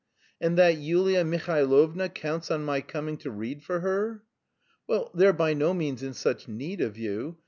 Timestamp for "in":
6.01-6.15